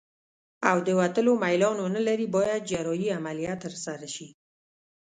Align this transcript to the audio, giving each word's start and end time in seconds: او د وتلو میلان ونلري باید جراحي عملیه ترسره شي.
او 0.69 0.77
د 0.87 0.89
وتلو 0.99 1.31
میلان 1.43 1.77
ونلري 1.81 2.27
باید 2.35 2.67
جراحي 2.71 3.09
عملیه 3.17 3.53
ترسره 3.63 4.07
شي. 4.15 4.27